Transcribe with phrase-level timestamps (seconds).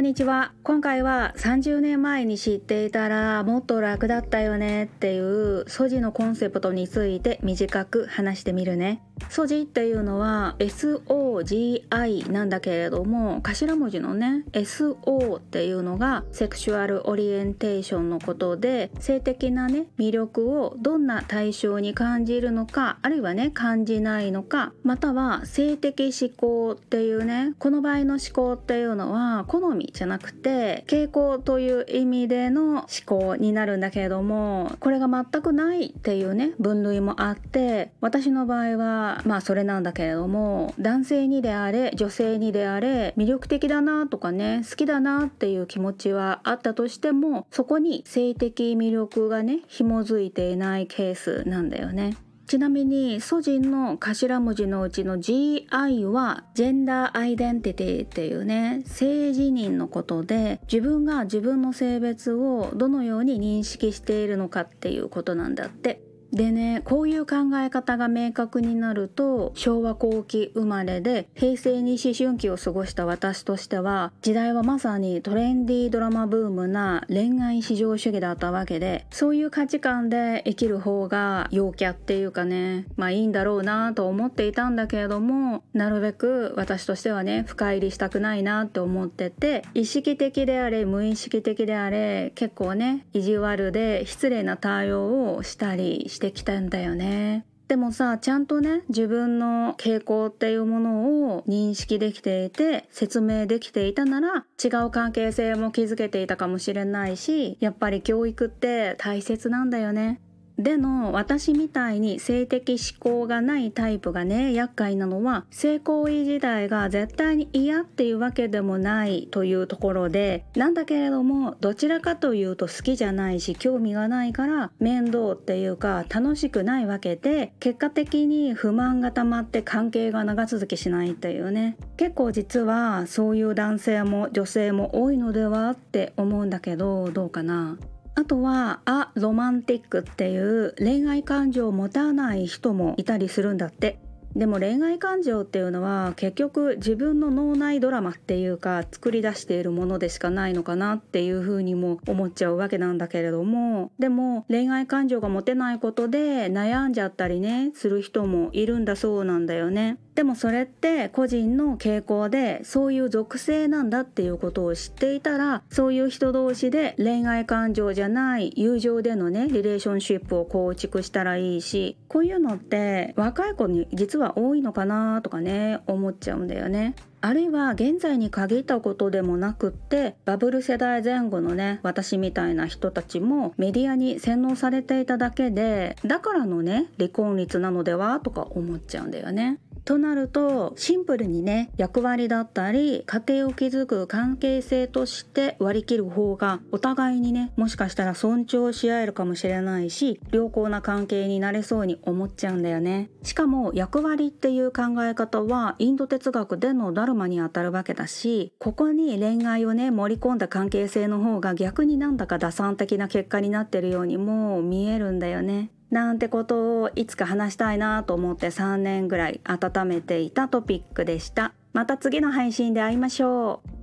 [0.00, 0.52] んにちは。
[0.62, 9.02] 今回は30年前に知っていたらもっと楽だったよねっていう素地のコンセプトについて短く話してみるね。
[9.28, 52.16] 素地っていうのは SOGI なんだけれども頭文字のね SO っていうのがセクシュアルオリエンテーションのことで性的なね魅力をどんな対象に感じるのかあるいはね感じないのかまたは性的思考っていうねこの場合の思考っていうのは好みじゃなくて傾向という意味での思考になるんだけれどもこれが全くないっていうね分類もあって私の場合はまあそれなんだけれども男性にであれ女性にであれ魅力的だなとかね好きだなっていう気持ちはあったとしてもそこに性的魅力がね紐づいていないケースなんだよね。
[52.50, 66.02] ちなみにソジンの頭文字のうちの GI はジェンダーアイデンティティっていうね性自認のことで自分が自分の性別をどのように認識しているのかっていうことなんだって
[66.32, 97.46] でねこういう考え方が明確になると昭和後期生まれで平成に思春期を過ごした私としては時代はまさにトレンディードラマブームな恋愛至上主義だったわけでそういう価値観で生きる方が陽キャっていうかねまあいいんだろうなと思っていたんだけれどもなるべく私としてはね深入りしたくないなって思ってて意識的であれ無意識的であれ結構ね意地悪で失礼な対応をしたりしてしてきたんだよね。
[97.66, 110.20] でもさちゃんとね自分の傾向っていうものを認識できていて説明できていたなら違う関係性も築けていたかもしれないしやっぱり教育って大切なんだよね。
[110.62, 131.76] での私みたいに性的思考がないタイプがね厄介なのは性行為自体が絶対に嫌っていうわけでもないというところでなんだけれどもどちらかというと好きじゃないし興味がないから面倒っていうか楽しくないわけで結果的に不満が溜まって関係が長続きしないっていうね。
[131.96, 137.76] 結構実はそういう男性も女性も多いのではって思うんだけどどうかな。
[138.14, 143.98] あとはアロマンティックっていう恋愛感情を持たない人もいたりするんだって
[144.36, 159.98] でも恋愛感情っていうのは結局自分の脳内ドラマっていうか作り出しているものでしかないのかなっていうふうにも思っちゃうわけなんだけれどもでも恋愛感情が持てないことで悩んじゃったりねする人もいるんだそうなんだよね。
[160.14, 176.94] でもそれって個人の傾向でそういう属性なんだっていうことを知っていたらそういう人同士で恋愛感情じゃない友情でのねリレーションシップを構築したらいいしこういうのって若い子に実は多いのかなとかね思っちゃうんだよね。
[177.22, 189.58] あるいは現在に限ったことでもなくってバブル世代前後のね私みたいな人たちもメディアに洗脳されていただけでだからのね離婚率なのではとか思っちゃうんだよね。
[189.84, 203.10] となるとシンプルにね役割だったり家庭を築く関係性として割り切る方がお互いにねもしかしたら尊重し合えるかもしれないし良好な関係になれそうに思っちゃうんだよね。
[203.22, 215.70] しかも役割っていう考え方はインド哲学でのダルマにあたるわけだしここに恋愛をね盛り込んだ関係性の方が逆になんだか打算的な結果になってるようにも見えるんだよね。
[215.90, 221.52] なんてことをいつか話したいなと思って3年ぐらい温めていたトピックでした。
[221.72, 223.79] また次の配信で会いましょう。